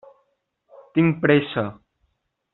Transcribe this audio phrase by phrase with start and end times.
[0.95, 1.67] Tinc pressa.